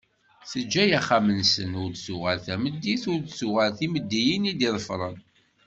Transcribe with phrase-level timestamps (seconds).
[0.49, 5.17] Teǧǧa axxam-nsen, ur d-tuɣal tameddit, ur d-tuɣal timeddiyin i d-iḍefren.